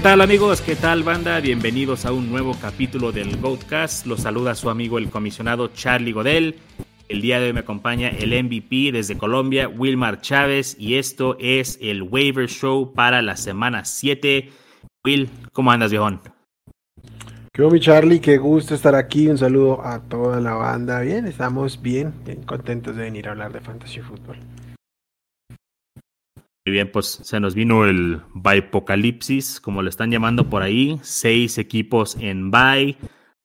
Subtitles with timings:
[0.00, 0.62] ¿Qué tal amigos?
[0.62, 1.38] ¿Qué tal banda?
[1.40, 4.06] Bienvenidos a un nuevo capítulo del Goatcast.
[4.06, 6.54] Los saluda su amigo el comisionado Charlie Godel.
[7.10, 11.78] El día de hoy me acompaña el MVP desde Colombia, Wilmar Chávez, y esto es
[11.82, 14.48] el Waiver Show para la semana 7.
[15.04, 16.22] Will, ¿cómo andas, viejón?
[17.52, 18.20] ¿Qué mi Charlie?
[18.20, 19.28] Qué gusto estar aquí.
[19.28, 21.00] Un saludo a toda la banda.
[21.00, 24.38] Bien, estamos bien, bien contentos de venir a hablar de Fantasy Football.
[26.70, 30.98] Bien, pues se nos vino el Apocalipsis, como lo están llamando por ahí.
[31.02, 32.96] Seis equipos en bye.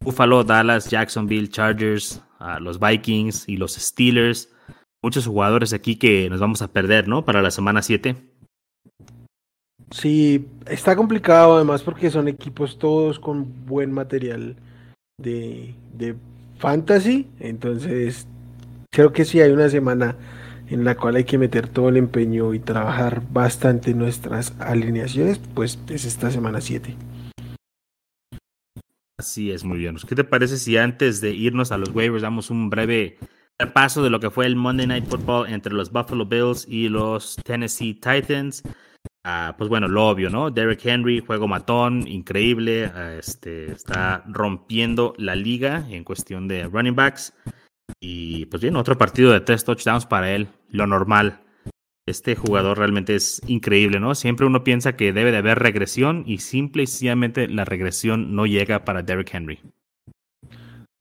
[0.04, 2.22] Buffalo, Dallas, Jacksonville, Chargers,
[2.60, 4.54] los Vikings y los Steelers.
[5.02, 7.26] Muchos jugadores aquí que nos vamos a perder, ¿no?
[7.26, 8.16] Para la semana 7.
[9.92, 14.56] Sí, está complicado además porque son equipos todos con buen material
[15.18, 16.16] de, de
[16.58, 17.28] fantasy.
[17.40, 18.28] Entonces,
[18.92, 20.16] creo que sí hay una semana
[20.70, 25.80] en la cual hay que meter todo el empeño y trabajar bastante nuestras alineaciones, pues
[25.90, 26.96] es esta semana 7.
[29.18, 29.96] Así es, muy bien.
[30.08, 33.18] ¿Qué te parece si antes de irnos a los waivers damos un breve
[33.58, 37.38] repaso de lo que fue el Monday Night Football entre los Buffalo Bills y los
[37.46, 38.62] Tennessee Titans?
[39.24, 40.52] Ah, pues bueno, lo obvio, ¿no?
[40.52, 46.96] Derrick Henry, juego matón, increíble, ah, este, está rompiendo la liga en cuestión de running
[46.96, 47.34] backs.
[48.00, 51.42] Y pues bien, otro partido de tres touchdowns para él, lo normal.
[52.08, 54.14] Este jugador realmente es increíble, ¿no?
[54.14, 58.46] Siempre uno piensa que debe de haber regresión y simple y sencillamente la regresión no
[58.46, 59.60] llega para Derrick Henry.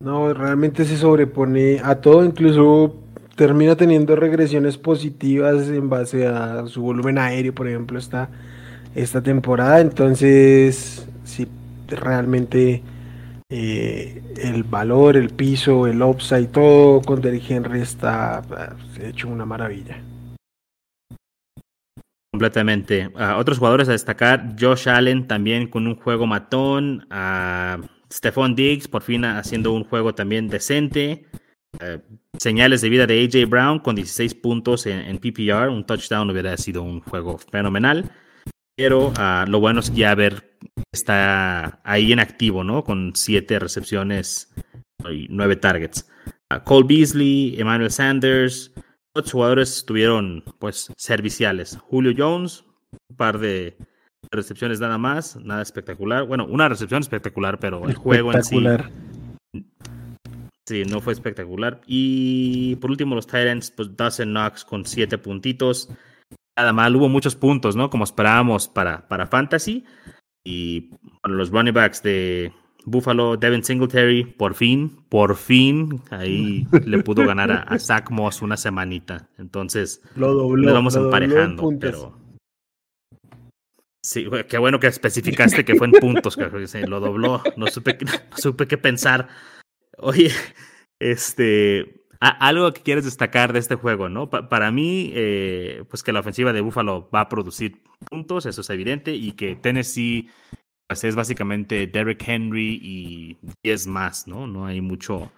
[0.01, 2.97] No, realmente se sobrepone a todo, incluso
[3.37, 8.31] termina teniendo regresiones positivas en base a su volumen aéreo, por ejemplo, esta,
[8.95, 9.81] esta temporada.
[9.81, 11.47] Entonces, sí,
[11.89, 12.83] realmente
[13.51, 18.43] eh, el valor, el piso, el upside, todo con Derrick Henry está
[18.99, 20.03] eh, hecho una maravilla.
[22.33, 23.13] Completamente.
[23.37, 27.79] otros jugadores a destacar, Josh Allen también con un juego matón, a
[28.13, 31.27] Stephon Diggs por fin haciendo un juego también decente,
[31.81, 32.01] eh,
[32.39, 36.83] señales de vida de AJ Brown con 16 puntos en, PPR, un touchdown hubiera sido
[36.83, 38.11] un juego fenomenal,
[38.77, 40.54] pero ah, lo bueno es ya ver
[40.93, 42.85] está ahí en activo, ¿no?
[42.85, 44.53] Con 7 recepciones
[45.11, 46.09] y 9 targets.
[46.65, 48.73] Cole Beasley, Emmanuel Sanders,
[49.15, 51.79] otros jugadores estuvieron pues serviciales.
[51.83, 52.65] Julio Jones,
[53.09, 53.77] un par de
[54.31, 56.27] recepciones nada más, nada espectacular.
[56.27, 58.65] Bueno, una recepción espectacular, pero el juego en sí.
[60.67, 61.81] Sí, no fue espectacular.
[61.87, 65.91] Y por último, los Titans, pues Dawson Knox con siete puntitos.
[66.57, 67.91] Nada mal, hubo muchos puntos, ¿no?
[67.91, 69.85] Como esperábamos para, para Fantasy.
[70.45, 70.91] Y
[71.23, 72.53] bueno, los running backs de,
[72.87, 78.57] Buffalo, Devin Singletary, por fin, por fin, ahí le pudo ganar a, Zach Moss una
[78.57, 79.29] semanita.
[79.39, 82.19] Entonces, lo dobló, vamos emparejando, pero.
[84.03, 87.43] Sí, qué bueno que especificaste que fue en puntos, que lo dobló.
[87.57, 87.97] No supe,
[88.31, 89.29] no supe qué pensar.
[89.97, 90.31] Oye,
[90.99, 92.04] este.
[92.29, 94.31] Algo que quieres destacar de este juego, ¿no?
[94.31, 98.71] para mí, eh, pues que la ofensiva de Buffalo va a producir puntos, eso es
[98.71, 100.29] evidente, y que Tennessee
[100.89, 104.47] pues, es básicamente Derrick Henry y 10 más, ¿no?
[104.47, 105.33] No hay mucho,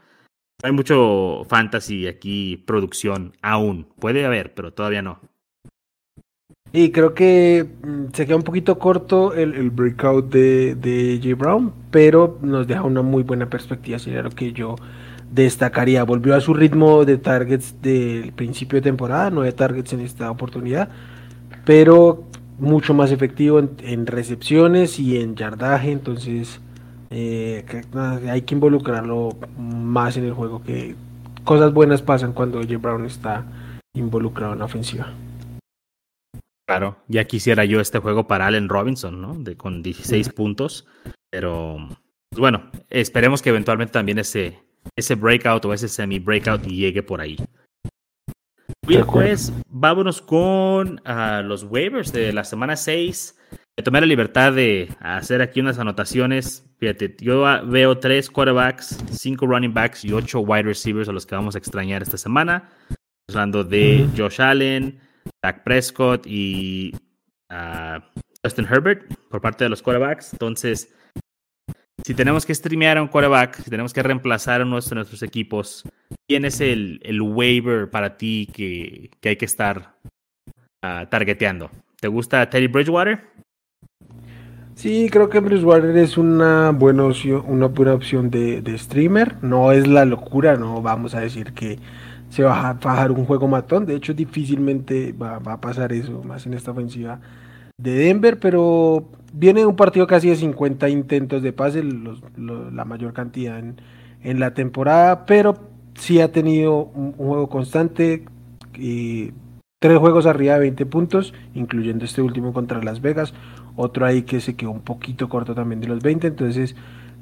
[0.62, 3.86] hay mucho fantasy aquí, producción aún.
[3.98, 5.20] Puede haber, pero todavía no.
[6.72, 11.34] Y creo que mm, se queda un poquito corto el, breakout de, de J.
[11.36, 14.76] Brown, pero nos deja una muy buena perspectiva, sería lo que yo
[15.32, 16.04] destacaría.
[16.04, 20.88] Volvió a su ritmo de targets del principio de temporada, nueve targets en esta oportunidad,
[21.64, 22.24] pero
[22.58, 26.60] mucho más efectivo en, recepciones y en yardaje, entonces
[27.10, 27.64] eh,
[28.28, 30.94] hay que involucrarlo más en el juego, que
[31.44, 32.78] cosas buenas pasan cuando J.
[32.78, 33.44] Brown está
[33.94, 35.12] involucrado en la ofensiva.
[36.66, 39.34] Claro, ya quisiera yo este juego para Allen Robinson, ¿no?
[39.34, 40.86] De, con 16 puntos,
[41.30, 41.78] pero
[42.36, 44.58] bueno, esperemos que eventualmente también ese,
[44.94, 47.36] ese breakout o ese semi-breakout llegue por ahí.
[48.86, 53.36] Bien, pues vámonos con uh, los waivers de la semana 6.
[53.76, 56.64] Me tomé la libertad de hacer aquí unas anotaciones.
[56.78, 61.34] Fíjate, yo veo tres quarterbacks, cinco running backs y ocho wide receivers a los que
[61.34, 62.70] vamos a extrañar esta semana.
[63.28, 65.00] Hablando de Josh Allen,
[65.42, 66.94] Dak Prescott y
[67.50, 68.00] uh,
[68.44, 70.32] Justin Herbert por parte de los quarterbacks.
[70.32, 70.94] Entonces,
[72.06, 75.82] si tenemos que streamear a un quarterback, si tenemos que reemplazar a uno nuestros equipos,
[76.28, 79.96] ¿quién es el, el waiver para ti que, que hay que estar
[80.84, 81.68] uh, targeteando?
[82.00, 83.24] ¿Te gusta Teddy Bridgewater?
[84.76, 89.42] Sí, creo que Bridgewater es una buena opción, una buena opción de, de, streamer.
[89.42, 91.80] No es la locura, no vamos a decir que
[92.30, 93.84] se va a bajar un juego matón.
[93.84, 97.18] De hecho, difícilmente va, va a pasar eso, más en esta ofensiva
[97.76, 103.58] de Denver, pero viene un partido casi de 50 intentos de pase, la mayor cantidad
[103.58, 103.80] en,
[104.22, 105.56] en, la temporada, pero
[105.94, 108.24] sí ha tenido un, juego constante,
[108.74, 109.32] y
[109.78, 113.34] tres juegos arriba de 20 puntos, incluyendo este último contra Las Vegas,
[113.76, 116.74] otro ahí que se quedó un poquito corto también de los 20, entonces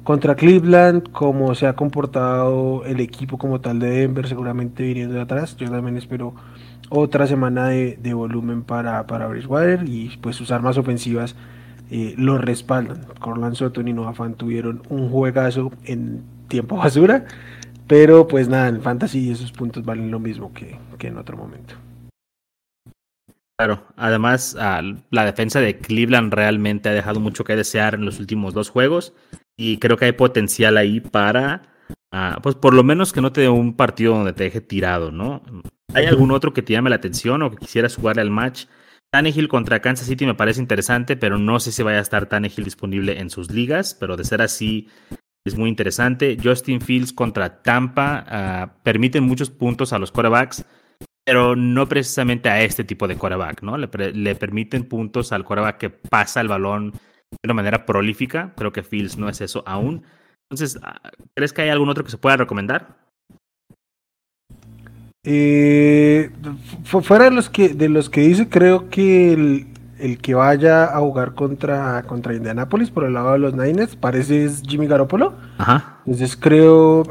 [0.03, 5.21] contra Cleveland, como se ha comportado el equipo como tal de Denver, seguramente viniendo de
[5.21, 6.35] atrás, yo también espero
[6.89, 11.35] otra semana de, volumen para, para Bridgewater y pues sus armas ofensivas
[11.89, 13.05] eh, lo respaldan.
[13.19, 17.25] Corland Sutton y Noah Fan tuvieron un juegazo en tiempo basura,
[17.87, 21.75] pero pues nada, en Fantasy esos puntos valen lo mismo que, que en otro momento.
[23.57, 28.19] Claro, además ah, la defensa de Cleveland realmente ha dejado mucho que desear en los
[28.19, 29.13] últimos dos juegos
[29.55, 31.61] y creo que hay potencial ahí para,
[32.11, 35.11] ah, pues por lo menos que no te dé un partido donde te deje tirado,
[35.11, 35.41] ¿no?
[35.93, 38.65] ¿Hay algún otro que te llame la atención o que quisieras jugarle al match?
[39.15, 42.65] Tannehill contra Kansas City me parece interesante, pero no sé si vaya a estar Tannehill
[42.65, 44.89] disponible en sus ligas, pero de ser así
[45.45, 46.37] es muy interesante.
[46.43, 50.65] Justin Fields contra Tampa uh, permiten muchos puntos a los quarterbacks,
[51.23, 53.77] pero no precisamente a este tipo de quarterback, ¿no?
[53.77, 58.53] Le, le permiten puntos al quarterback que pasa el balón de una manera prolífica.
[58.57, 60.03] Creo que Fields no es eso aún.
[60.49, 60.99] Entonces, ah,
[61.33, 63.04] ¿crees que hay algún otro que se pueda recomendar?
[65.27, 66.29] Eh,
[66.83, 71.33] fuera de los que de los que dice, creo que el, que vaya a jugar
[71.33, 75.33] contra, contra Indianapolis por el lado de los Niners parece es Jimmy Garoppolo.
[75.57, 75.97] Ajá.
[76.05, 77.03] Entonces creo.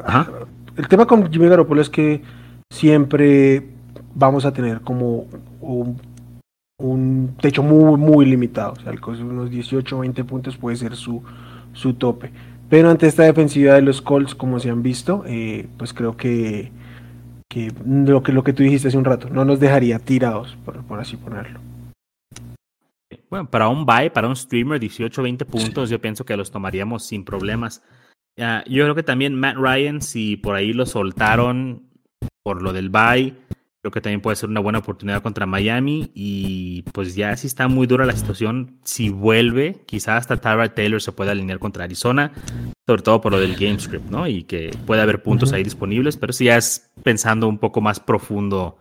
[0.77, 2.23] El tema con Jimmy Garoppolo es que
[2.71, 3.69] siempre
[4.15, 5.27] vamos a tener como
[5.61, 6.01] un,
[6.79, 8.73] un techo muy, muy limitado.
[8.73, 11.23] O sea, unos 18 o 20 puntos puede ser su,
[11.73, 12.31] su tope.
[12.69, 16.73] Pero ante esta defensiva de los Colts, como se han visto, eh, pues creo que
[17.55, 20.99] que lo que lo que tú dijiste hace un rato, no nos dejaría tirados, por,
[20.99, 21.61] así ponerlo.
[23.31, 27.07] Bueno, para un buy, para un streamer, 18 20 puntos, yo pienso que los tomaríamos
[27.07, 27.83] sin problemas.
[28.37, 31.89] yo creo que también Matt Ryan, si por ahí lo soltaron
[32.43, 33.37] por lo del buy,
[33.85, 36.11] Creo que también puede ser una buena oportunidad contra Miami.
[36.15, 41.03] Y pues ya si está muy dura la situación, si vuelve, quizás hasta Tara Taylor
[41.03, 42.33] se pueda alinear contra Arizona,
[42.87, 44.27] sobre todo por lo del game script, ¿no?
[44.27, 48.01] Y que puede haber puntos ahí disponibles, pero si ya es pensando un poco más
[48.01, 48.79] profundo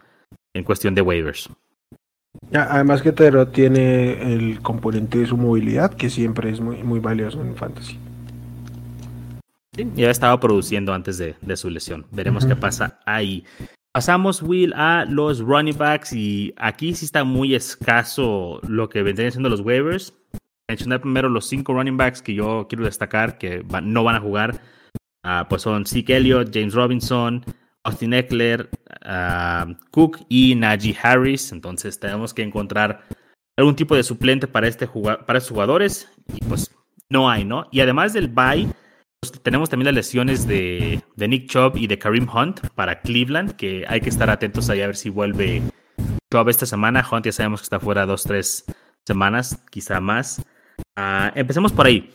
[0.54, 1.50] en cuestión de waivers.
[2.54, 7.42] además que Taylor tiene el componente de su movilidad, que siempre es muy, muy valioso
[7.42, 8.00] en fantasy.
[9.76, 12.06] Sí, ya estaba produciendo antes de, su lesión.
[12.12, 13.44] Veremos qué pasa ahí.
[13.94, 19.32] Pasamos, Will, a los running backs y aquí sí está muy escaso lo que vendrían
[19.32, 20.16] siendo los waivers.
[20.68, 24.60] Mencionar primero los cinco running backs que yo quiero destacar que no van a jugar.
[25.24, 27.46] Uh, pues son Zeke Elliott, James Robinson,
[27.84, 28.68] Austin Eckler,
[29.06, 31.52] uh, Cook y Najee Harris.
[31.52, 33.04] Entonces tenemos que encontrar
[33.58, 36.76] algún tipo de suplente para, este para estos jugadores y pues
[37.10, 37.68] no hay, ¿no?
[37.72, 38.68] Y además del bye
[39.32, 44.02] tenemos también las lesiones de, Nick Chubb y de Kareem Hunt para Cleveland, que hay
[44.02, 45.62] que estar atentos ahí a ver si vuelve
[46.32, 47.06] Chubb esta semana.
[47.10, 48.66] Hunt ya sabemos que está fuera dos, tres
[49.06, 50.44] semanas, quizá más.
[50.98, 52.10] Uh, empecemos por ahí.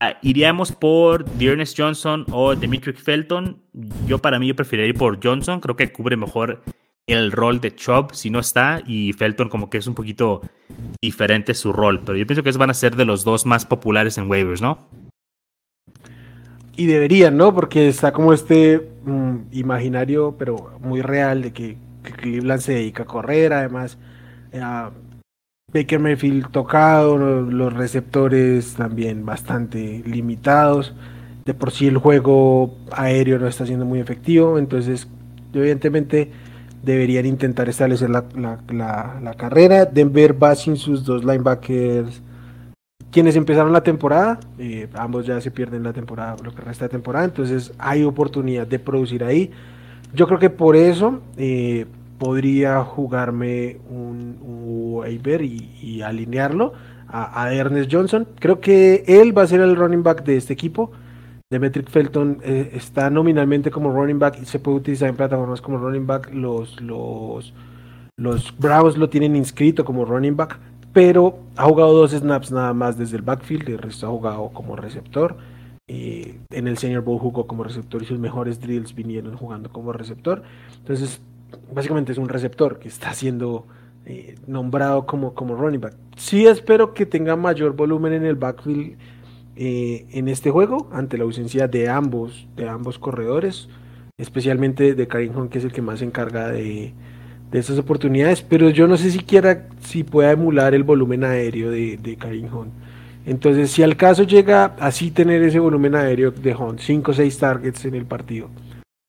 [0.00, 3.62] Ah, iríamos por Dearness Johnson o Dimitri Felton.
[4.06, 5.60] Yo para mí yo preferiría ir por Johnson.
[5.60, 6.62] Creo que cubre mejor
[7.06, 10.42] el rol de Chubb si no está y Felton como que es un poquito
[11.02, 12.00] diferente su rol.
[12.04, 14.62] Pero yo pienso que esos van a ser de los dos más populares en waivers,
[14.62, 14.88] ¿no?
[16.80, 17.54] Y deberían, ¿no?
[17.54, 21.76] Porque está como este mm, imaginario, pero muy real, de que,
[22.16, 23.98] Cleveland se dedica a correr, además.
[25.70, 30.94] Baker Mayfield tocado, los receptores también bastante limitados.
[31.44, 35.06] De por sí el juego aéreo no está siendo muy efectivo, entonces
[35.52, 36.30] evidentemente
[36.82, 39.84] deberían intentar establecer la carrera.
[39.84, 42.22] Denver va sin sus dos linebackers
[43.10, 46.90] quienes empezaron la temporada, eh, ambos ya se pierden la temporada, lo que resta de
[46.90, 49.50] temporada, entonces hay oportunidad de producir ahí.
[50.14, 51.86] Yo creo que por eso eh,
[52.18, 54.70] podría jugarme un, un
[55.82, 56.72] y, alinearlo
[57.08, 58.26] a, Ernest Johnson.
[58.38, 60.92] Creo que él va a ser el running back de este equipo.
[61.50, 65.78] Demetric Felton eh, está nominalmente como running back y se puede utilizar en plataformas como
[65.78, 66.32] running back.
[66.32, 67.52] Los, los,
[68.16, 70.58] los Bravos lo tienen inscrito como running back
[70.92, 74.76] pero ha jugado dos snaps nada más desde el backfield, el resto ha jugado como
[74.76, 75.36] receptor.
[75.86, 79.92] Eh, en el Senior Bowl jugó como receptor y sus mejores drills vinieron jugando como
[79.92, 80.42] receptor.
[80.78, 81.20] Entonces,
[81.72, 83.66] básicamente es un receptor que está siendo
[84.06, 85.94] eh, nombrado como, como running back.
[86.16, 88.96] Sí espero que tenga mayor volumen en el backfield
[89.56, 93.68] eh, en este juego, ante la ausencia de ambos, de ambos corredores,
[94.16, 96.94] especialmente de Karim Hunt, que es el que más se encarga de,
[97.50, 101.96] de esas oportunidades, pero yo no sé siquiera si pueda emular el volumen aéreo de,
[101.96, 102.72] de Karim Hunt.
[103.26, 107.38] Entonces, si al caso llega así tener ese volumen aéreo de Hunt, 5 o 6
[107.38, 108.48] targets en el partido,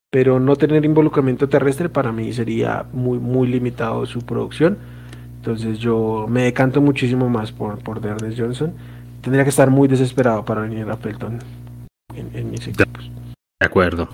[0.10, 4.78] pero no tener involucramiento terrestre, para mí sería muy, muy limitado su producción.
[5.38, 8.02] Entonces, yo me decanto muchísimo más por, por
[8.38, 8.74] Johnson.
[9.22, 11.40] Tendría que estar muy desesperado para venir a Pelton
[12.14, 13.10] en, en mis equipos.
[13.60, 14.10] De acuerdo.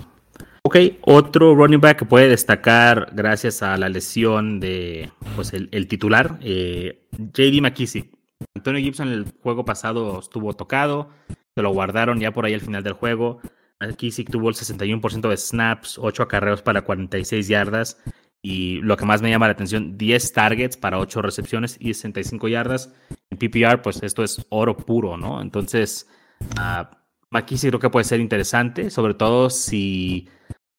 [0.70, 6.38] Ok, otro running back que puede destacar gracias a la lesión de pues, el, titular,
[6.42, 8.14] eh, JD McKissick.
[8.54, 11.08] Antonio Gibson el juego pasado estuvo tocado,
[11.54, 13.40] se lo guardaron ya por ahí al final del juego.
[13.80, 17.98] McKissick tuvo el 61% de snaps, 8 acarreos para 46 yardas
[18.42, 22.46] y lo que más me llama la atención, 10 targets para 8 recepciones y 65
[22.46, 22.92] yardas.
[23.30, 25.40] En PPR, pues esto es oro puro, ¿no?
[25.40, 26.10] Entonces,
[26.58, 26.84] uh,
[27.30, 30.28] McKissick creo que puede ser interesante, sobre todo si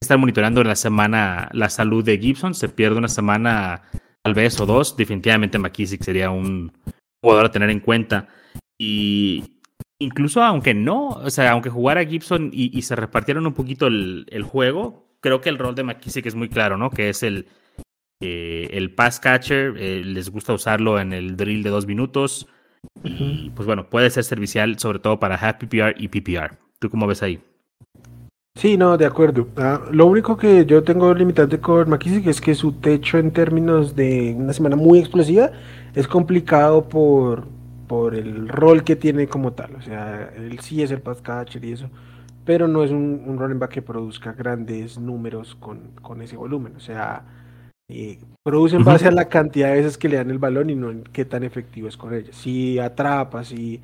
[0.02, 3.84] están monitoreando en la semana la salud de Gibson, se pierde una semana
[4.24, 6.72] tal vez o dos, definitivamente McKissick sería un
[7.22, 8.28] jugador a tener en cuenta.
[8.78, 9.60] Y
[10.00, 14.26] incluso aunque no, o sea, aunque jugara Gibson y, y se repartieran un poquito el,
[14.30, 16.90] el, juego, creo que el rol de McKissick es muy claro, ¿no?
[16.90, 17.48] Que es el,
[18.22, 22.48] eh, el pass catcher, eh, les gusta usarlo en el drill de dos minutos.
[23.04, 26.58] Y pues bueno, puede ser servicial sobre todo para half PPR y PPR.
[26.80, 27.42] ¿Tú cómo ves ahí?
[28.56, 29.48] Sí, no, de acuerdo.
[29.56, 33.96] Ah, lo único que yo tengo limitante con McKissick es que su techo en términos
[33.96, 35.52] de una semana muy explosiva
[35.96, 37.48] es complicado por,
[37.88, 39.76] por el rol que tiene como tal.
[39.76, 41.90] O sea, él sí es el pass catcher y eso,
[42.44, 46.76] pero no es un, un running back que produzca grandes números con, con ese volumen.
[46.76, 47.24] O sea,
[47.88, 50.76] eh, produce en base a la cantidad de veces que le dan el balón y
[50.76, 52.30] no en qué tan efectivo es con ella.
[52.34, 53.82] Si atrapa, si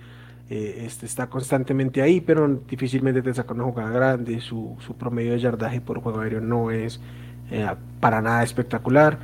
[0.50, 4.40] eh, este, está constantemente ahí, pero difícilmente te saca una jugada grande.
[4.42, 7.00] Su, promedio de yardaje por juego aéreo no es
[7.52, 7.68] eh,
[8.00, 9.18] para nada espectacular.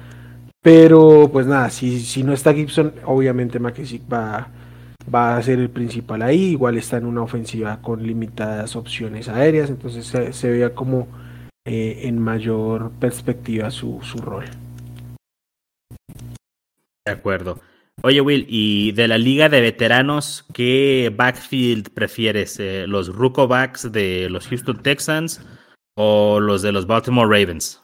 [0.62, 4.48] Pero pues nada, si, si no está Gibson, obviamente McKissick va,
[5.14, 6.52] va a ser el principal ahí.
[6.52, 11.08] Igual está en una ofensiva con limitadas opciones aéreas, entonces se, se vea como
[11.66, 14.46] eh, en mayor perspectiva su, su rol.
[17.06, 17.60] De acuerdo.
[18.04, 22.60] Oye, Will, y de la liga de veteranos, ¿qué backfield prefieres?
[22.60, 25.46] Eh, ¿Los Ruco backs de los Houston Texans
[25.96, 27.80] o los de los Baltimore Ravens?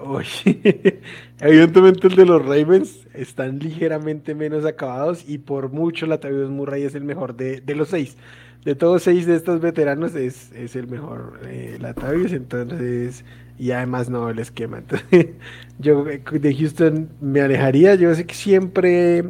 [0.00, 1.00] Oye,
[1.40, 6.94] evidentemente el de los Ravens están ligeramente menos acabados y por mucho Latavius Murray es
[6.94, 8.16] el mejor de, de los seis.
[8.64, 13.24] De todos seis de estos veteranos es, es el mejor eh, Latavius, entonces
[13.58, 14.78] y además no el esquema.
[14.78, 15.28] Entonces,
[15.78, 17.94] yo de Houston me alejaría.
[17.94, 19.24] Yo sé que siempre,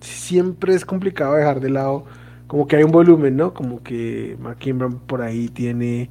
[0.00, 2.04] siempre es complicado dejar de lado,
[2.46, 3.54] como que hay un volumen, ¿no?
[3.54, 6.10] Como que McKimbram por ahí tiene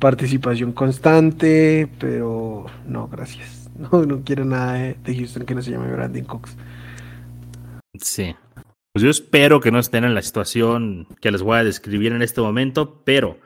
[0.00, 3.56] participación constante, pero no, gracias.
[3.78, 6.56] No, no quiero nada de, de Houston que no se llame Brandon Cox.
[8.00, 8.34] Sí.
[8.92, 12.22] Pues yo espero que no estén en la situación que les voy a describir en
[12.22, 13.38] este momento, pero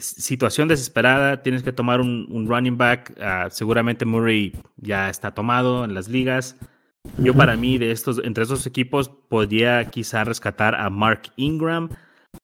[0.00, 3.14] situación desesperada, tienes que tomar un, un running back.
[3.18, 6.56] Uh, seguramente Murray ya está tomado en las ligas.
[7.16, 11.90] Yo, para mí, de estos, entre estos equipos, podría quizá rescatar a Mark Ingram.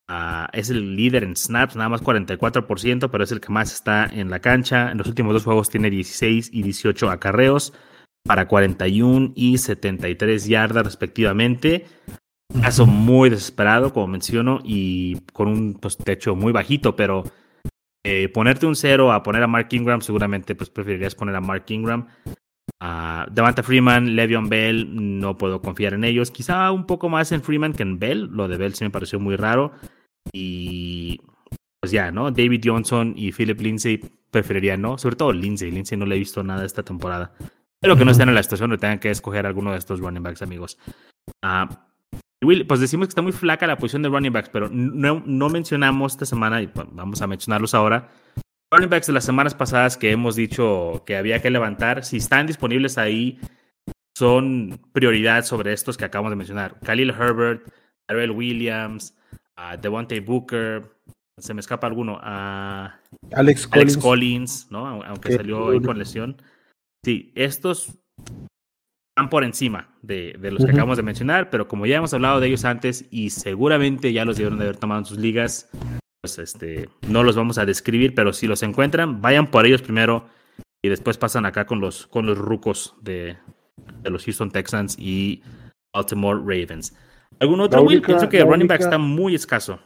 [0.09, 4.07] Uh, es el líder en snaps, nada más 44%, pero es el que más está
[4.07, 4.91] en la cancha.
[4.91, 7.73] En los últimos dos juegos tiene 16 y 18 acarreos
[8.25, 11.87] para 41 y 73 yardas respectivamente.
[12.61, 17.25] Caso muy desesperado, como menciono, y con un pues, techo muy bajito, pero
[18.05, 21.65] eh, ponerte un cero a poner a Mark Ingram, seguramente pues preferirías poner a Mark
[21.69, 22.07] Ingram.
[22.83, 26.31] Uh, Devante Freeman, Le'Veon Bell, no puedo confiar en ellos.
[26.31, 28.29] Quizá un poco más en Freeman que en Bell.
[28.31, 29.73] Lo de Bell sí me pareció muy raro.
[30.33, 31.19] Y
[31.81, 32.31] pues ya, ¿no?
[32.31, 34.99] David Johnson y Philip Lindsay preferiría no.
[34.99, 35.71] Sobre todo Lindsay.
[35.71, 37.33] Lindsay no le he visto nada esta temporada.
[37.81, 40.23] Pero que no estén en la situación de tengan que escoger alguno de estos running
[40.23, 40.79] backs, amigos.
[41.43, 41.73] Uh,
[42.45, 45.49] Will, pues decimos que está muy flaca la posición de running backs, pero no, no
[45.49, 48.09] mencionamos esta semana, y vamos a mencionarlos ahora,
[48.73, 52.47] running backs de las semanas pasadas que hemos dicho que había que levantar, si están
[52.47, 53.41] disponibles ahí,
[54.17, 56.79] son prioridad sobre estos que acabamos de mencionar.
[56.81, 57.69] Khalil Herbert,
[58.09, 59.17] Darrell Williams,
[59.59, 60.83] uh, Devontae Booker,
[61.39, 62.89] se me escapa alguno, uh,
[63.33, 63.97] Alex, Alex Collins.
[63.97, 65.03] Collins, ¿no?
[65.03, 66.41] Aunque Qué salió ahí con lesión.
[67.05, 67.99] Sí, estos
[69.15, 70.73] están por encima de, de los que uh -huh.
[70.73, 74.37] acabamos de mencionar, pero como ya hemos hablado de ellos antes y seguramente ya los
[74.37, 75.71] debieron de haber tomado en sus ligas,
[76.21, 80.27] pues este, no los vamos a describir, pero si los encuentran, vayan por ellos primero
[80.83, 83.37] y después pasan acá con los, con los rucos de,
[84.03, 85.43] de los Houston Texans y
[85.95, 86.93] Baltimore Ravens.
[87.39, 88.03] ¿Algún otro, única, Will?
[88.03, 89.79] Pienso que running única, back está muy escaso.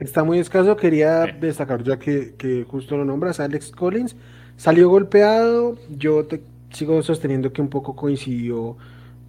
[0.00, 4.16] Está muy escaso, quería destacar ya que, que justo lo nombras, Alex Collins,
[4.56, 6.42] salió golpeado, yo te
[6.72, 8.76] sigo sosteniendo que un poco coincidió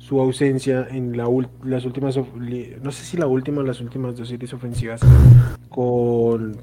[0.01, 1.29] su ausencia en la
[1.63, 5.01] las últimas, no sé si la última o las últimas dos series ofensivas
[5.69, 6.59] con,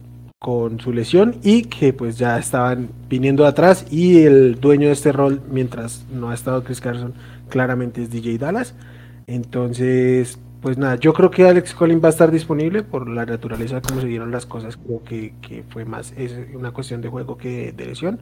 [0.81, 5.43] su lesión y que pues ya estaban viniendo atrás y el dueño de este rol
[5.51, 7.13] mientras no ha estado Chris Carson
[7.49, 8.75] claramente es DJ Dallas.
[9.27, 13.83] Entonces, pues nada, yo creo que Alex Collins va a estar disponible por la naturaleza
[13.83, 17.37] como se dieron las cosas, creo que, que fue más es una cuestión de juego
[17.37, 18.19] que de lesión.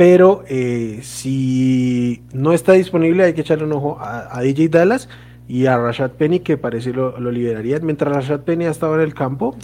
[0.00, 5.10] Pero eh, si no está disponible, hay que echarle un ojo a, DJ Dallas
[5.46, 7.78] y a Rashad Penny, que parece lo, lo liberaría.
[7.80, 9.54] Mientras Rashad Penny ha estado en el campo,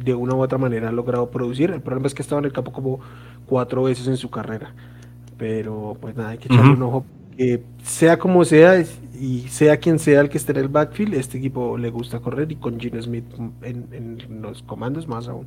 [0.00, 1.70] de una u otra manera ha logrado producir.
[1.70, 2.98] El problema es que ha estado en el campo como
[3.46, 4.74] cuatro veces en su carrera.
[5.38, 7.06] Pero pues nada, hay que echarle un ojo.
[7.84, 11.78] Sea como sea y sea quien sea el que esté en el backfield, este equipo
[11.78, 13.26] le gusta correr y con Gino Smith
[13.62, 15.46] en, en los comandos más aún.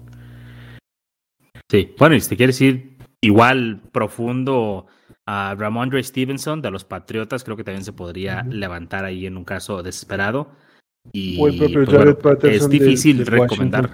[1.69, 2.94] Sí, bueno, y si te quieres ir
[3.25, 4.85] igual profundo
[5.25, 9.43] a Ramondre Stevenson de los Patriotas, creo que también se podría levantar ahí en un
[9.43, 10.51] caso desesperado.
[11.11, 11.55] Y pues,
[12.43, 13.91] es difícil recomendar.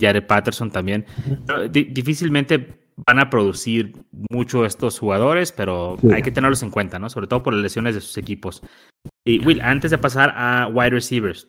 [0.00, 1.06] Jared Patterson también.
[1.70, 3.92] difícilmente van a producir
[4.30, 7.08] mucho estos jugadores, pero hay que tenerlos en cuenta, ¿no?
[7.08, 8.62] Sobre todo por las lesiones de sus equipos.
[9.24, 11.48] Y Will, antes de pasar a wide receivers,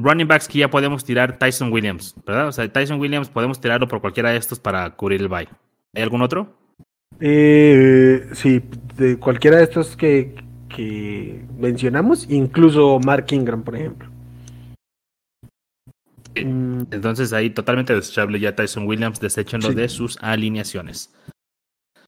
[0.00, 2.48] running backs que ya podemos tirar Tyson Williams, ¿verdad?
[2.48, 5.48] O sea, Tyson Williams podemos tirarlo por cualquiera de estos para cubrir el bye.
[5.94, 6.54] ¿Hay algún otro?
[7.20, 8.62] Eh, sí,
[8.96, 10.34] de cualquiera de estos que,
[10.68, 14.08] que mencionamos, incluso Mark Ingram, por ejemplo.
[16.36, 16.82] Mm.
[16.90, 21.12] Entonces ahí totalmente desechable ya Tyson Williams, desechenlo de sus alineaciones.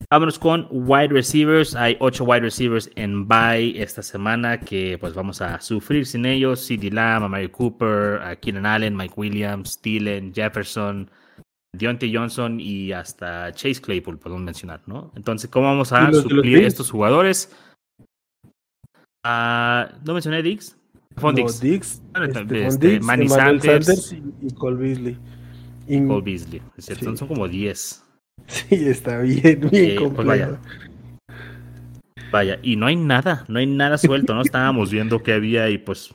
[0.09, 1.75] Vámonos con wide receivers.
[1.75, 6.61] Hay ocho wide receivers en bye esta semana que pues vamos a sufrir sin ellos.
[6.61, 11.11] CD Lamb, Amari Cooper, Keenan Allen, Mike Williams, Thielen, Jefferson,
[11.72, 15.12] Deontay Johnson y hasta Chase Claypool, podemos mencionar, ¿no?
[15.14, 17.55] Entonces, ¿cómo vamos a suplir estos jugadores?
[19.25, 20.77] Uh, ¿No mencioné Dix?
[21.16, 21.61] Fon Dix.
[21.61, 25.18] Dix, este, este, Manny Sanders, y, Cole Beasley.
[25.87, 28.05] Cole Beasley, es cierto, son como 10.
[28.46, 30.59] Sí, está bien, bien eh, pues vaya.
[32.33, 32.59] vaya.
[32.62, 34.42] y no hay nada, no hay nada suelto, ¿no?
[34.42, 36.12] Estábamos viendo que había y pues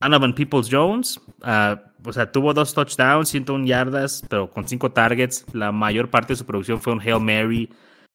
[0.00, 5.44] Donovan Peoples Jones, uh, o sea, tuvo dos touchdowns, 101 yardas, pero con cinco targets.
[5.52, 7.70] La mayor parte de su producción fue un Hail Mary.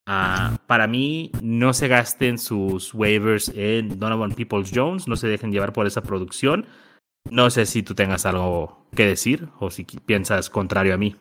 [0.07, 5.51] Uh, para mí, no se gasten sus waivers en Donovan Peoples Jones, no se dejen
[5.51, 6.65] llevar por esa producción.
[7.29, 11.15] No sé si tú tengas algo que decir o si piensas contrario a mí.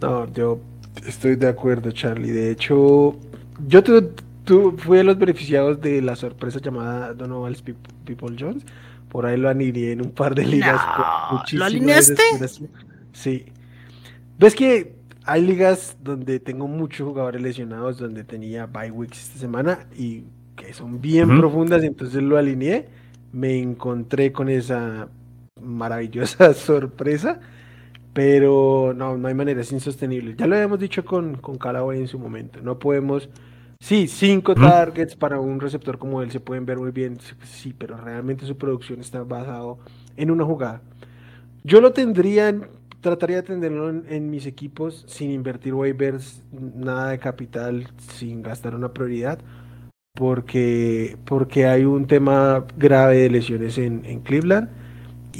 [0.00, 0.60] No, yo
[1.06, 2.30] estoy de acuerdo, Charlie.
[2.30, 3.18] De hecho,
[3.66, 7.54] yo tu, fui de los beneficiados de la sorpresa llamada Donovan
[8.04, 8.64] People Jones.
[9.08, 10.80] Por ahí lo alineé en un par de ligas.
[11.52, 12.22] ¿Lo alineaste?
[13.12, 13.46] Sí.
[14.38, 19.86] Ves que hay ligas donde tengo muchos jugadores lesionados, donde tenía bye weeks esta semana
[19.96, 20.24] y
[20.56, 22.88] que son bien profundas, entonces lo alineé.
[23.32, 25.08] Me encontré con esa
[25.60, 27.40] maravillosa sorpresa
[28.12, 30.34] pero no, no hay manera, es insostenible.
[30.36, 32.60] Ya lo habíamos dicho con, con Callaway en su momento.
[32.62, 33.28] No podemos.
[33.80, 37.18] Sí, cinco targets para un receptor como él se pueden ver muy bien.
[37.44, 39.78] Sí, pero realmente su producción está basado
[40.16, 40.82] en una jugada.
[41.62, 42.58] Yo lo tendría,
[43.00, 48.92] trataría de tenerlo en, mis equipos sin invertir waivers, nada de capital, sin gastar una
[48.92, 49.38] prioridad.
[50.14, 54.70] Porque, porque hay un tema grave de lesiones en, en Cleveland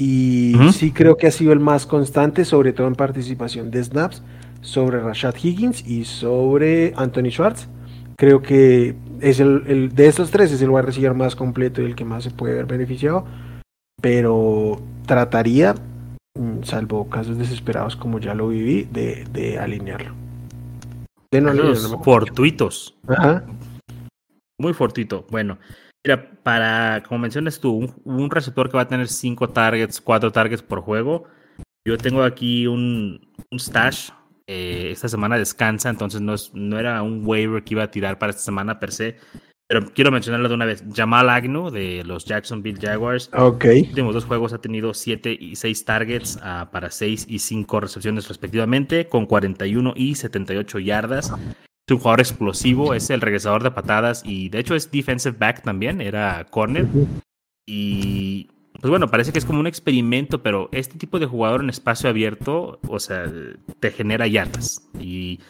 [0.01, 4.23] y sí creo que ha sido el más constante, sobre todo en participación de snaps,
[4.61, 7.69] sobre Rashad Higgins y sobre Anthony Schwartz.
[8.17, 11.97] Creo que es el, de estos tres es el a recibir más completo y el
[11.97, 13.25] que más se puede ver beneficiado.
[14.01, 15.75] Pero trataría,
[16.39, 20.15] mm, salvo casos desesperados como ya lo viví, de, de alinearlo.
[21.33, 21.53] De no
[22.05, 22.97] fortuitos.
[24.61, 25.27] Muy fortuito.
[25.29, 25.59] Bueno,
[26.09, 30.63] Mira, para, como mencionas tú, un, receptor que va a tener 5 targets, 4 targets
[30.63, 31.25] por juego.
[31.87, 34.09] Yo tengo aquí un, un stash.
[34.47, 38.19] Eh, esta semana descansa, entonces no, es, no era un waiver que iba a tirar
[38.19, 39.17] para esta semana per se.
[39.69, 40.83] Pero quiero mencionarlo de una vez.
[40.95, 43.29] Jamal Agnew de los Jacksonville Jaguars.
[43.35, 43.65] Ok.
[43.67, 47.81] Los últimos dos juegos ha tenido 7 y 6 targets uh, para 6 y 5
[47.81, 51.35] recepciones respectivamente, con 41 y 78 yardas.
[51.89, 55.63] Es un jugador explosivo, es el regresador de patadas y de hecho es defensive back
[55.63, 56.87] también, era corner.
[57.67, 61.71] Y pues bueno, parece que es como un experimento, pero este tipo de jugador en
[61.71, 63.25] espacio abierto, o sea,
[63.81, 64.87] te genera yardas.
[65.01, 65.41] Y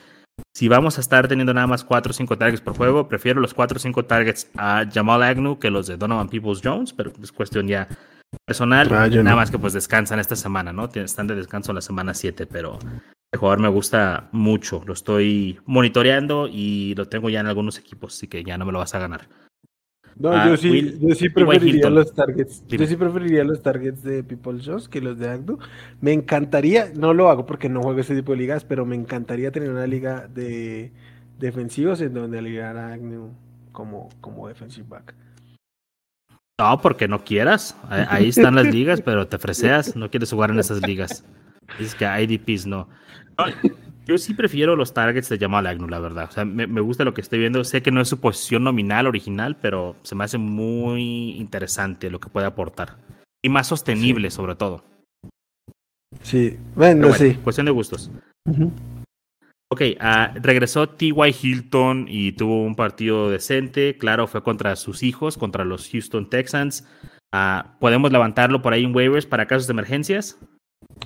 [0.55, 3.53] si vamos a estar teniendo nada más 4 o 5 targets por juego, prefiero los
[3.53, 7.33] 4 o 5 targets a Jamal Agnew que los de Donovan Peoples Jones, pero es
[7.33, 7.89] cuestión ya
[8.47, 8.89] personal.
[8.89, 10.89] nada más que pues descansan esta semana, ¿no?
[10.95, 12.79] Están de descanso la semana 7, pero
[13.31, 14.83] Este jugador me gusta mucho.
[14.87, 18.73] Lo estoy monitoreando y lo tengo ya en algunos equipos, así que ya no me
[18.73, 19.29] lo vas a ganar.
[20.17, 22.67] No, yo, sí, yo sí preferiría los targets.
[22.67, 25.59] Yo sí preferiría los targets de People Shows que los de Agdu.
[26.01, 29.53] Me encantaría, no lo hago porque no juego ese tipo de ligas, pero me encantaría
[29.53, 30.91] tener una liga de
[31.39, 33.31] defensivos en donde aliviara a Agnew
[33.73, 35.15] como, como defensive back.
[36.59, 37.77] No, porque no quieras.
[37.89, 41.25] Ahí están las ligas, pero te freseas, no quieres jugar en esas ligas.
[41.79, 42.89] Dices que IDPs no.
[44.07, 46.29] Yo sí prefiero los targets de Jamal Agnew, la verdad.
[46.31, 47.63] O sea, me, me, gusta lo que estoy viendo.
[47.65, 52.19] Sé que no es su posición nominal original, pero se me hace muy interesante lo
[52.19, 52.97] que puede aportar.
[53.43, 54.83] Y más sostenible, sobre todo.
[56.23, 57.35] Sí, bueno, sí.
[57.35, 58.11] Cuestión de gustos.
[59.71, 61.35] Ok, uh, regresó T.Y.
[61.43, 63.99] Hilton y tuvo un partido decente.
[63.99, 66.89] Claro, fue contra sus hijos, contra los Houston Texans.
[67.35, 70.39] Uh, ¿Podemos levantarlo por ahí en waivers para casos de emergencias?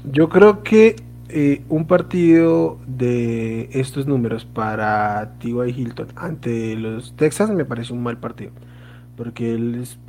[0.05, 0.97] Yo creo que
[1.29, 5.71] eh, un partido de estos números para T.Y.
[5.71, 8.53] Hilton ante los Texans me parece un mal partido.
[9.17, 9.55] Porque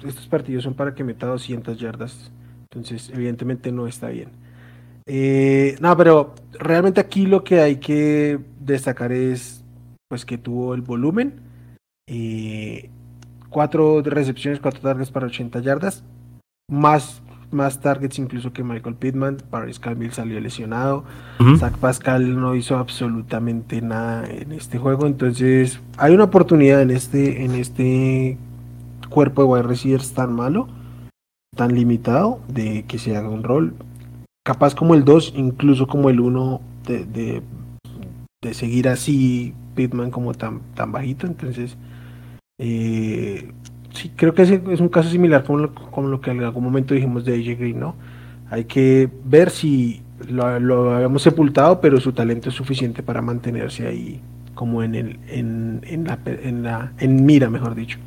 [0.03, 2.31] estos partidos son para que meta 200 yardas.
[2.63, 4.29] Entonces, evidentemente no está bien.
[5.05, 9.63] Eh, no, pero realmente aquí lo que hay que destacar es
[10.07, 11.41] pues que tuvo el volumen.
[12.07, 12.89] Eh,
[13.49, 16.03] cuatro recepciones, cuatro targets para 80 yardas.
[16.69, 17.21] Más,
[17.53, 19.37] más targets incluso que Michael Pittman.
[19.49, 21.03] Paris Campbell salió lesionado.
[21.57, 25.07] Zach Pascal no hizo absolutamente nada en este juego.
[25.07, 28.37] Entonces hay una oportunidad en este, en este
[29.09, 30.67] cuerpo de wide receivers tan malo,
[31.55, 33.75] tan limitado, de que se haga un rol
[34.43, 40.59] capaz como el 2, incluso como el 1, de, de, seguir así Pitman como tan,
[40.75, 41.25] tan bajito.
[41.27, 41.77] Entonces,
[42.59, 43.51] eh,
[43.93, 46.93] sí, creo que es, un caso similar como lo, como lo que en algún momento
[46.93, 47.95] dijimos de AJ Green, ¿no?
[48.49, 53.87] Hay que ver si lo, lo habíamos sepultado, pero su talento es suficiente para mantenerse
[53.87, 54.21] ahí
[54.53, 57.99] como en el en, en la en la en mira, mejor dicho.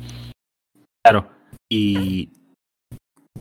[1.03, 1.27] Claro.
[1.69, 2.31] Y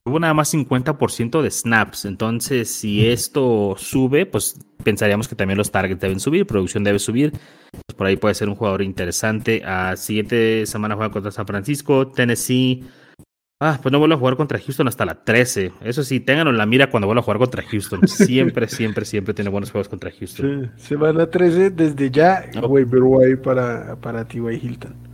[0.07, 5.73] Hubo nada más 50% de snaps, entonces si esto sube, pues pensaríamos que también los
[5.73, 7.33] targets deben subir, producción debe subir.
[7.33, 9.65] Pues por ahí puede ser un jugador interesante.
[9.65, 12.85] A siguiente semana juega contra San Francisco, Tennessee.
[13.61, 15.73] Ah, pues no vuelvo a jugar contra Houston hasta la 13.
[15.83, 18.07] Eso sí, ténganlo en la mira cuando vuelva a jugar contra Houston.
[18.07, 20.71] Siempre, siempre, siempre tiene buenos juegos contra Houston.
[20.77, 24.55] Sí, semana 13 desde ya, waiver para, para T.Y.
[24.55, 25.07] Hilton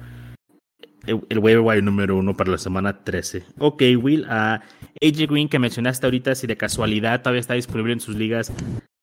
[1.07, 3.45] el waiver wire número uno para la semana 13.
[3.59, 4.63] Ok, Will, a
[5.01, 8.53] AJ Green que mencionaste ahorita, si de casualidad todavía está disponible en sus ligas,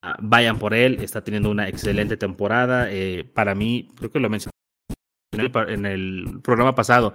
[0.02, 2.92] ah, vayan por él, está teniendo una excelente temporada.
[2.92, 4.52] Eh, para mí, creo que lo mencioné
[5.68, 7.14] en el, programa pasado,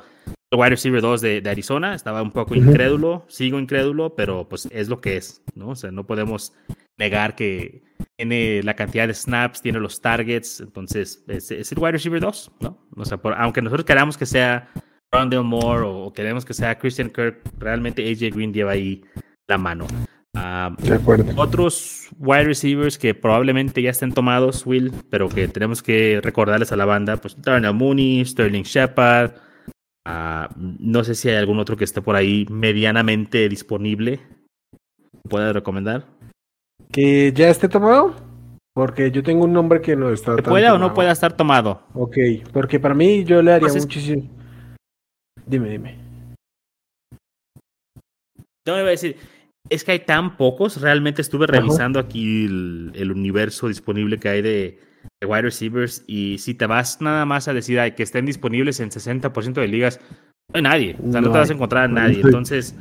[0.50, 4.88] el wide receiver 2 de, Arizona, estaba un poco incrédulo, sigo incrédulo, pero pues es
[4.88, 5.70] lo que es, ¿no?
[5.70, 6.52] O sea, no podemos
[6.96, 7.82] negar que
[8.16, 12.78] tiene la cantidad de snaps, tiene los targets, entonces es, el wide receiver 2, ¿no?
[12.96, 14.70] O sea, aunque nosotros queramos que sea
[15.14, 19.02] Rondell Moore o, queremos que sea Christian Kirk, realmente AJ Green lleva ahí
[19.48, 19.86] la mano.
[20.78, 21.32] De acuerdo.
[21.36, 26.76] Otros wide receivers que probablemente ya estén tomados, Will, pero que tenemos que recordarles a
[26.76, 29.32] la banda, pues Darnell Mooney, Sterling Shepard,
[30.08, 34.20] uh, no sé si hay algún otro que esté por ahí medianamente disponible.
[35.28, 36.04] ¿Puede recomendar?
[36.90, 38.14] ¿Que ya esté tomado?
[38.74, 40.34] Porque yo tengo un nombre que no está.
[40.34, 41.82] Que pueda o no pueda estar tomado.
[41.94, 42.16] Ok,
[42.52, 44.28] porque para mí yo le haría pues muchísimo.
[45.46, 45.98] Dime, dime.
[48.66, 49.16] No me voy a decir,
[49.68, 50.80] es que hay tan pocos.
[50.80, 54.78] Realmente estuve revisando aquí el, universo disponible que hay de,
[55.26, 56.02] wide receivers.
[56.06, 60.00] Y si te vas nada más a decir que estén disponibles en 60% de ligas,
[60.52, 60.96] no hay nadie.
[61.06, 62.20] O sea, no, te vas a encontrar a nadie.
[62.22, 62.74] Entonces,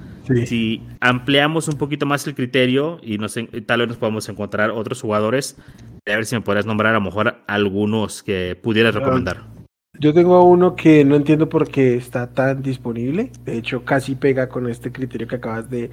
[0.46, 5.02] si ampliamos un poquito más el criterio y nos, tal vez nos podemos encontrar otros
[5.02, 5.58] jugadores,
[6.06, 9.53] a ver si me podrías nombrar a lo mejor algunos que pudieras recomendar.
[10.00, 13.32] Yo tengo uno que no entiendo por qué está tan disponible.
[13.46, 15.92] De hecho, casi pega con este criterio que acabas de,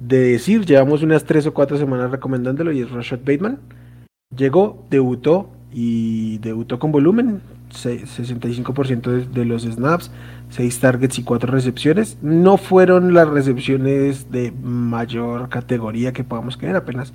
[0.00, 0.64] decir.
[0.64, 3.58] Llevamos unas tres o cuatro semanas recomendándolo y es Rashad Bateman.
[4.36, 7.42] Llegó, debutó y debutó con volumen.
[7.72, 10.10] 65% de los snaps,
[10.50, 12.18] 6 targets y 4 recepciones.
[12.22, 17.12] No fueron las recepciones de mayor categoría que podamos creer, apenas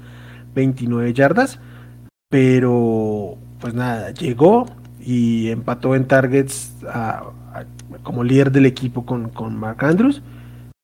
[0.56, 1.60] 29 yardas.
[2.30, 4.66] Pero, pues nada, llegó
[5.08, 6.76] y empató en targets
[8.04, 10.22] como líder del equipo con, con Mark Andrews.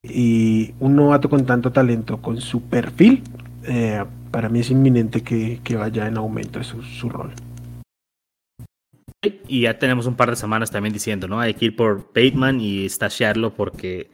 [0.01, 3.21] Y un novato con tanto talento, con su perfil,
[3.65, 7.31] eh, para mí es inminente que, vaya en aumento su, su rol.
[9.45, 11.41] Y ya tenemos un par de semanas también diciendo, ¿no?
[11.41, 14.09] Hay que ir por Bateman y stashearlo porque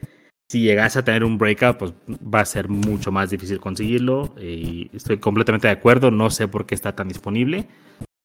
[0.50, 4.34] si llegase a tener un breakout, pues va a ser mucho más difícil conseguirlo.
[4.40, 6.10] Y estoy completamente de acuerdo.
[6.10, 7.68] No sé por qué está tan disponible.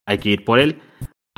[0.08, 0.80] Hay que ir por él.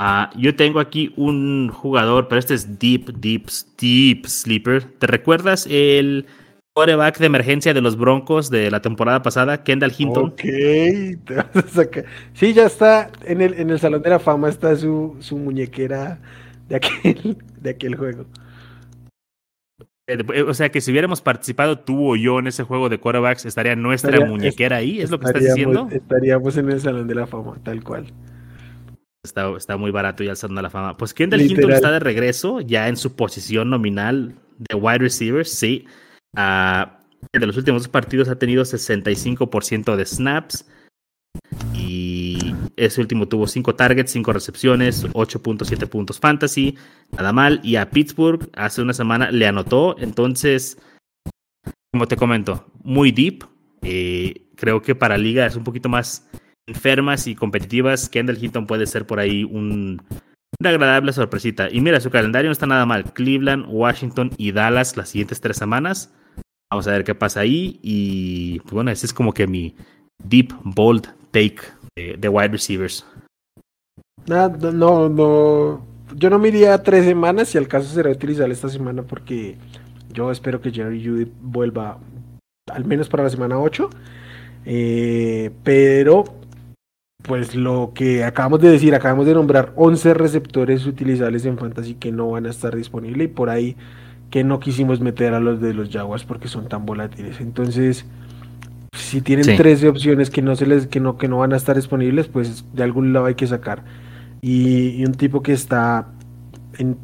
[0.00, 3.48] Uh, yo tengo aquí un jugador, pero este es Deep, Deep,
[3.80, 4.84] Deep Sleeper.
[4.84, 6.26] ¿Te recuerdas el
[6.72, 10.26] quarterback de emergencia de los Broncos de la temporada pasada, Kendall Hinton?
[10.26, 12.04] Ok, te vas a sacar.
[12.32, 16.20] Sí, ya está en el, en el Salón de la Fama, está su, su muñequera
[16.68, 18.24] de aquel, de aquel juego.
[20.06, 23.46] Eh, o sea que si hubiéramos participado tú o yo en ese juego de quarterbacks,
[23.46, 25.88] estaría nuestra muñequera ahí, ¿es lo que estás diciendo?
[25.90, 28.06] Estaríamos en el Salón de la Fama, tal cual.
[29.24, 30.96] Está, está muy barato ya Salón de la Fama.
[30.96, 35.86] Pues Kendall Hinton está de regreso, ya en su posición nominal de wide receiver, sí.
[36.36, 36.86] Uh,
[37.32, 40.66] de los últimos dos partidos ha tenido 65% de snaps.
[41.74, 46.76] Y ese último tuvo 5 targets, 5 recepciones, 8.7 puntos fantasy,
[47.12, 47.60] nada mal.
[47.62, 49.96] Y a Pittsburgh hace una semana le anotó.
[49.98, 50.78] Entonces,
[51.92, 53.44] como te comento, muy deep.
[53.82, 56.28] Eh, creo que para liga es un poquito más
[56.68, 58.08] enfermas y competitivas.
[58.08, 60.02] Kendall Hinton puede ser por ahí un,
[60.60, 61.68] una agradable sorpresita.
[61.70, 63.12] Y mira, su calendario no está nada mal.
[63.12, 66.12] Cleveland, Washington y Dallas las siguientes tres semanas.
[66.70, 67.80] Vamos a ver qué pasa ahí.
[67.82, 69.74] Y pues bueno, ese es como que mi
[70.22, 71.58] deep, bold take
[71.96, 73.04] de, wide receivers.
[74.26, 75.86] No, no, no.
[76.14, 79.56] Yo no me tres semanas si al caso será utilizar esta semana porque
[80.12, 81.98] yo espero que Jerry Judy vuelva
[82.72, 83.90] al menos para la semana 8.
[84.64, 86.24] Eh, pero,
[87.28, 92.10] pues lo que acabamos de decir, acabamos de nombrar 11 receptores utilizables en Fantasy que
[92.10, 93.76] no van a estar disponibles y por ahí
[94.30, 97.40] que no quisimos meter a los de los Jaguars porque son tan volátiles.
[97.40, 98.06] Entonces,
[98.94, 101.76] si tienen 13 opciones que no se les que no que no van a estar
[101.76, 103.84] disponibles, pues de algún lado hay que sacar.
[104.40, 106.08] Y, un tipo que está
[106.78, 106.96] en,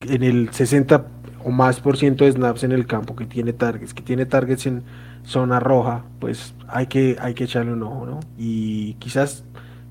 [0.00, 1.06] en, el 60
[1.42, 4.66] o más por ciento de snaps en el campo, que tiene targets, que tiene targets
[4.66, 4.82] en
[5.24, 8.20] zona roja, pues hay que hay que echarle un ojo, ¿no?
[8.38, 9.44] Y quizás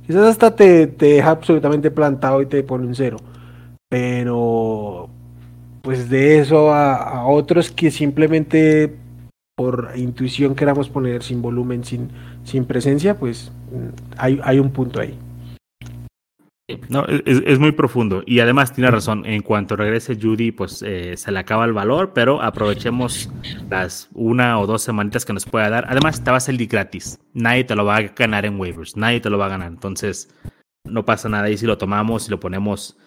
[0.05, 3.17] quizás hasta te, te deja absolutamente plantado y te pone un cero.
[3.89, 5.09] Pero
[5.87, 8.93] pues de eso a, otros que simplemente
[9.55, 12.09] por intuición queramos poner sin volumen, sin,
[12.43, 15.17] sin presencia, pues mm, hay, hay un punto ahí.
[16.89, 19.25] No, es, muy profundo y además tiene razón.
[19.25, 23.29] En cuanto regrese Judy, pues eh, se le acaba el valor, pero aprovechemos
[23.69, 25.85] las una o dos semanitas que nos pueda dar.
[25.87, 27.19] Además, te va a salir gratis.
[27.33, 29.69] Nadie te lo va a ganar en waivers, nadie te lo va a ganar.
[29.69, 30.29] Entonces,
[30.83, 31.49] no pasa nada.
[31.49, 32.97] Y si lo tomamos y lo ponemos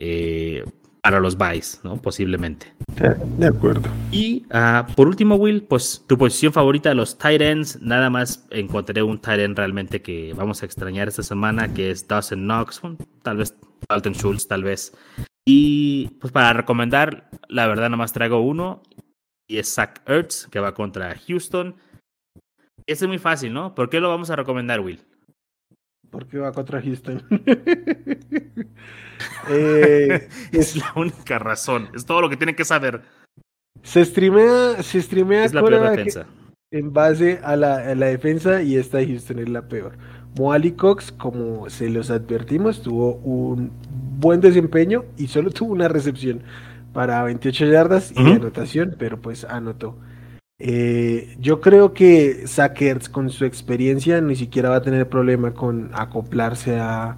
[0.00, 0.64] eh,
[1.04, 2.00] para los buys, ¿no?
[2.00, 2.72] Posiblemente.
[3.36, 3.90] De acuerdo.
[4.10, 8.46] Y uh, por último, Will, pues tu posición favorita de los tight ends, nada más
[8.48, 12.80] encontré un tight end realmente que vamos a extrañar esta semana, que es Dawson Knox,
[13.22, 13.54] tal vez
[13.86, 14.96] Dalton Schultz, tal vez.
[15.46, 18.82] Y pues para recomendar, la verdad nada más traigo uno,
[19.46, 21.76] y es Zach Ertz, que va contra Houston.
[22.86, 23.74] Ese es muy fácil, ¿no?
[23.74, 25.00] ¿Por qué lo vamos a recomendar, Will?
[26.14, 27.22] Porque va contra Houston.
[29.48, 31.88] Eh, es la única razón.
[31.94, 33.02] Es todo lo que tienen que saber.
[33.82, 36.26] Se streamea, se streamea es la peor defensa.
[36.70, 39.92] en base a la, defensa y esta Houston es la peor.
[40.36, 43.70] Moali Cox, como se los advertimos, tuvo un
[44.18, 46.42] buen desempeño y solo tuvo una recepción
[46.92, 49.96] para 28 yardas y anotación, pero pues anotó.
[50.58, 55.90] Eh, yo creo que Sackers con su experiencia ni siquiera va a tener problema con
[55.94, 57.16] acoplarse a,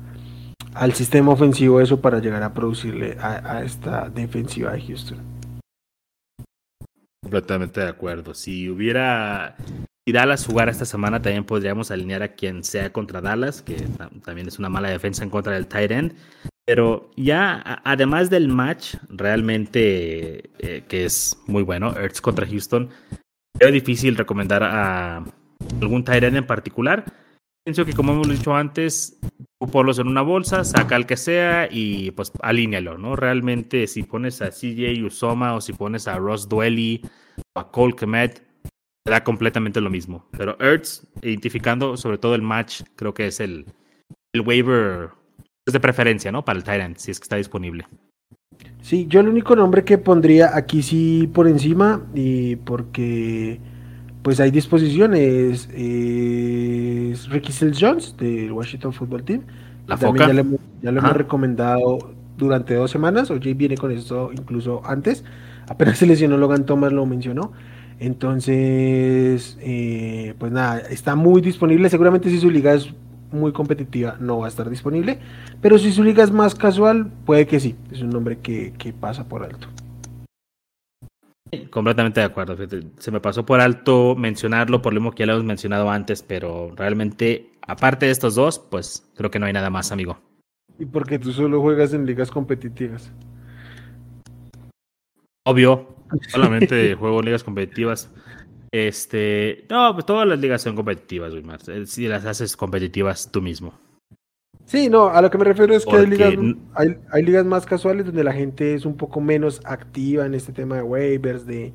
[0.75, 5.19] al sistema ofensivo eso para llegar a producirle a, esta defensiva de Houston.
[7.23, 8.35] Completamente de acuerdo.
[8.35, 9.57] Si hubiera
[10.07, 13.75] si Dallas jugara esta semana, también podríamos alinear a quien sea contra Dallas, que
[14.25, 16.15] también es una mala defensa en contra del tight end.
[16.65, 22.91] Pero ya, además del match, realmente eh, que es muy bueno, Ertz contra Houston,
[23.59, 25.25] es difícil recomendar a
[25.81, 27.05] algún end en particular.
[27.65, 29.19] Pienso que, como hemos dicho antes,
[29.73, 33.17] ponlos en una bolsa, saca el que sea y pues alíñalo, ¿no?
[33.17, 37.03] Realmente, si pones a CJ Usoma o si pones a Ross Dwelly
[37.55, 38.47] o a Cole Kemet,
[39.05, 40.29] da completamente lo mismo.
[40.37, 43.67] Pero Ertz, identificando sobre todo el match, creo que es el,
[44.33, 45.11] el waiver
[45.67, 46.45] de preferencia, ¿no?
[46.45, 47.87] Para el Tyrant, si es que está disponible.
[48.87, 53.59] Sí, yo el único nombre que pondría aquí sí por encima, y porque
[54.23, 59.43] pues hay disposiciones, es Ricky Seals Jones del Washington Football Team.
[59.89, 60.29] La foca.
[60.83, 61.99] Ya, lo hemos recomendado
[62.39, 65.25] durante dos semanas, OJ viene con esto incluso antes.
[65.67, 67.51] Apenas se lesionó Logan Thomas, lo mencionó.
[67.99, 71.91] Entonces, eh, pues nada, está muy disponible.
[71.91, 72.95] Seguramente si su liga es
[73.33, 75.19] muy competitiva no va a estar disponible.
[75.61, 77.77] Pero si su liga es más casual, puede que sí.
[77.91, 79.69] Es un nombre que, que pasa por alto.
[81.71, 82.57] completamente de acuerdo.
[82.99, 86.23] Se me pasó por alto mencionarlo, por lo mismo que ya lo hemos mencionado antes,
[86.23, 90.19] pero realmente, aparte de estos dos, pues creo que no hay nada más, amigo.
[90.79, 93.13] ¿Y porque tú solo juegas en ligas competitivas?
[95.45, 95.97] Obvio,
[96.29, 98.11] solamente juego en ligas competitivas.
[98.77, 101.61] Este, no, pues todas las ligas son competitivas, Wilmar.
[101.69, 103.73] Eh, si las haces competitivas tú mismo.
[104.67, 106.35] Sí, no, a lo que me refiero es que hay ligas,
[106.75, 110.77] hay, ligas, más casuales donde la gente es un poco menos activa en este tema
[110.77, 111.73] de waivers, de,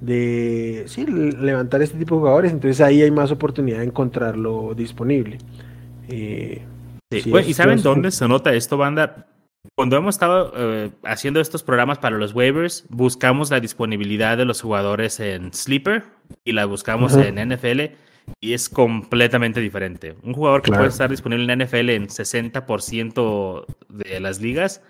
[0.00, 5.38] de sí, levantar este tipo de jugadores, entonces ahí hay más oportunidad de encontrarlo disponible.
[6.08, 6.62] Eh,
[7.10, 9.26] sí, ¿Y saben dónde se nota esto, banda?
[9.76, 14.60] Cuando hemos estado eh, haciendo estos programas para los waivers, buscamos la disponibilidad de los
[14.60, 16.04] jugadores en Sleeper
[16.44, 17.94] y la buscamos en NFL
[18.40, 20.16] y es completamente diferente.
[20.22, 24.82] Un jugador que puede estar disponible en NFL en 60% de las ligas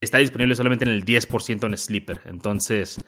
[0.00, 2.20] está disponible solamente en el 10% en Sleeper.
[2.26, 3.00] Entonces,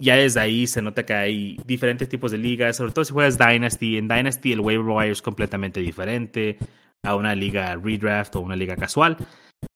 [0.00, 3.38] ya desde ahí se nota que hay diferentes tipos de ligas, sobre todo si juegas
[3.38, 3.96] Dynasty.
[3.96, 6.58] En Dynasty el waiver wire es completamente diferente
[7.02, 9.16] a una liga redraft o una liga casual.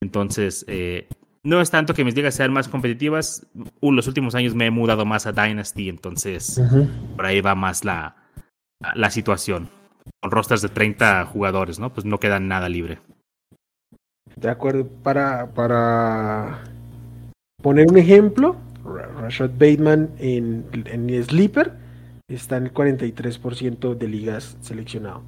[0.01, 1.07] Entonces, eh,
[1.43, 3.45] no es tanto que mis ligas sean más competitivas.
[3.81, 6.61] los últimos años me he mudado más a Dynasty, entonces
[7.15, 8.15] por ahí va más la,
[8.95, 9.69] la situación.
[10.21, 11.93] Con rosters de 30 jugadores, ¿no?
[11.93, 12.99] Pues no queda nada libre.
[14.35, 14.87] De acuerdo.
[15.03, 16.63] Para, para
[17.61, 18.55] poner un ejemplo,
[19.19, 21.73] Rashad Bateman en, en Sleeper
[22.27, 25.23] está en el 43% de ligas seleccionado.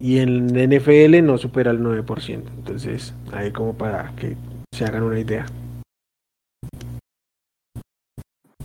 [0.00, 2.42] Y en NFL no supera el 9%.
[2.56, 4.36] Entonces, ahí como para que
[4.72, 5.46] se hagan una idea.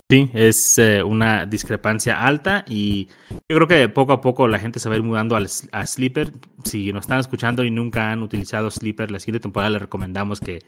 [0.08, 3.08] Sí, es eh, una discrepancia alta y
[3.50, 5.84] yo creo que poco a poco la gente se va a ir mudando al, a
[5.84, 6.32] Sleeper.
[6.62, 10.60] Si nos están escuchando y nunca han utilizado Sleeper, la siguiente temporada les recomendamos que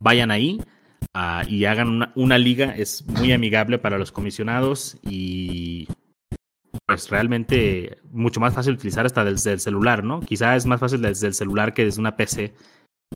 [0.00, 0.62] vayan ahí
[1.12, 2.72] ah, y hagan una, liga.
[2.76, 5.88] Es muy amigable para los comisionados y
[6.86, 10.20] pues realmente mucho más fácil utilizar hasta desde el celular, ¿no?
[10.20, 12.54] Quizá es más fácil desde el celular que desde una PC,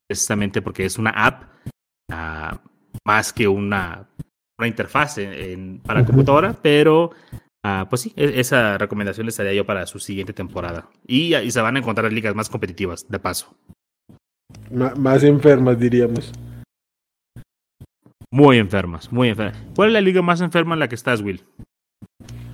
[0.07, 1.44] precisamente porque es una app
[2.11, 2.61] ah,
[3.05, 4.09] más que una
[4.59, 7.12] una interfaz en, para computadora, pero
[7.64, 10.90] ah, pues sí, e, esa recomendación les haría yo para su siguiente temporada.
[11.07, 13.57] Y, y se van a encontrar ligas más competitivas, de paso.
[14.71, 16.33] más enfermas, diríamos.
[18.31, 19.62] Muy enfermas, muy enfermas.
[19.75, 21.44] ¿Cuál es la liga más enferma en la que estás, Will?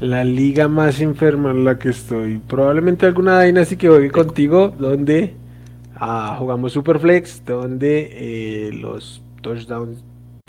[0.00, 2.38] La liga más enferma en la que estoy.
[2.38, 5.34] Probablemente alguna así que voy contigo, donde
[5.96, 10.02] ah, jugamos Superflex, donde eh, los touchdowns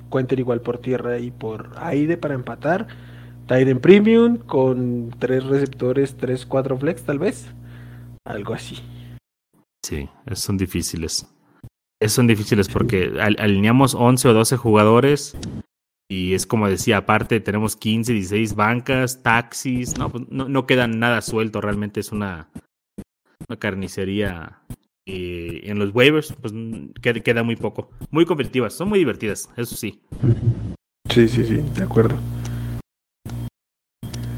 [0.10, 2.88] cuenten igual por tierra y por aire para empatar.
[3.48, 7.46] Tiden Premium con tres receptores, tres, cuatro flex tal vez.
[8.26, 8.78] Algo así.
[9.84, 11.28] Sí, son difíciles.
[12.08, 15.38] son difíciles porque alineamos 11 o 12 jugadores
[16.10, 20.88] y es como decía, aparte tenemos 15, 16 bancas, taxis, no, pues, no, no queda
[20.88, 22.50] nada suelto, realmente es una,
[23.48, 24.62] una carnicería
[25.08, 26.54] y en los waivers, pues
[27.02, 27.92] queda muy poco.
[28.10, 30.02] Muy competitivas, son muy divertidas, eso sí.
[31.10, 32.18] Sí, sí, sí, de acuerdo.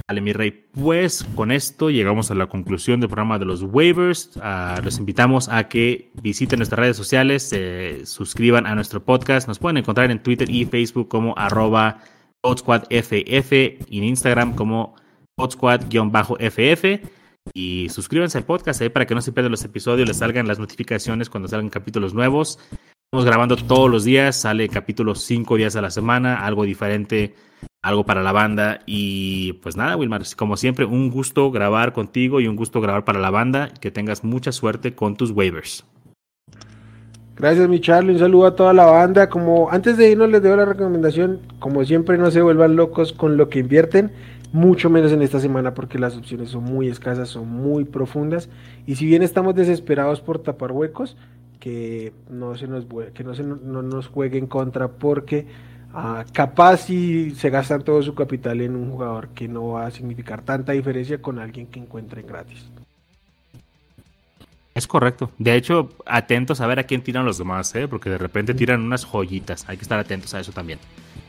[0.10, 4.38] Vale, mi rey, pues con esto llegamos a la conclusión del programa de los waivers.
[4.38, 9.50] Uh, los invitamos a que visiten nuestras redes sociales, se suscriban a nuestro podcast.
[9.50, 12.00] Nos pueden encontrar en Twitter y Facebook como arroba
[12.42, 13.52] FF
[13.90, 14.96] y en Instagram como
[15.36, 17.02] podsquad-ff.
[17.54, 20.58] Y suscríbanse al podcast eh, para que no se pierdan los episodios, les salgan las
[20.58, 22.60] notificaciones cuando salgan capítulos nuevos.
[23.12, 27.36] Estamos grabando todos los días, sale capítulos cinco días a la semana, algo diferente,
[27.82, 28.80] algo para la banda.
[28.86, 33.20] Y pues nada, Wilmar, como siempre, un gusto grabar contigo y un gusto grabar para
[33.20, 33.70] la banda.
[33.80, 35.86] Que tengas mucha suerte con tus waivers.
[37.36, 38.14] Gracias, mi Charlie.
[38.14, 39.30] Un saludo a toda la banda.
[39.30, 41.40] Como antes de irnos, les doy la recomendación.
[41.60, 44.12] Como siempre, no se vuelvan locos con lo que invierten
[44.52, 48.50] mucho menos en esta semana porque las opciones son muy escasas, son muy profundas
[48.86, 51.18] y si bien estamos desesperados por tapar huecos,
[51.60, 55.48] que no se nos, que no se no nos juegue en contra porque
[55.98, 59.92] ah, capaz si se gastan todo su capital en un jugador que no va a
[59.92, 62.66] significar tanta diferencia con alguien que encuentren gratis.
[64.78, 65.32] Es correcto.
[65.40, 67.88] De hecho, atentos a ver a quién tiran los demás, ¿eh?
[67.88, 69.68] porque de repente tiran unas joyitas.
[69.68, 70.78] Hay que estar atentos a eso también.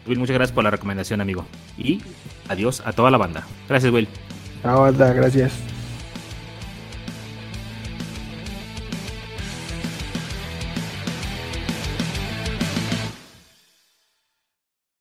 [0.06, 1.46] Will, muchas gracias por la recomendación, amigo.
[1.78, 2.02] Y
[2.48, 3.46] adiós a toda la banda.
[3.66, 4.06] Gracias, Will.
[4.62, 5.14] Chao, banda.
[5.14, 5.78] Gracias.